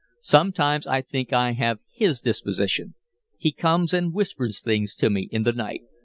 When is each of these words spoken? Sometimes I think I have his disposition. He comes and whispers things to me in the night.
Sometimes 0.23 0.87
I 0.87 1.03
think 1.03 1.31
I 1.31 1.51
have 1.51 1.79
his 1.93 2.21
disposition. 2.21 2.95
He 3.37 3.51
comes 3.51 3.93
and 3.93 4.11
whispers 4.15 4.59
things 4.59 4.95
to 4.95 5.11
me 5.11 5.29
in 5.31 5.43
the 5.43 5.53
night. 5.53 5.81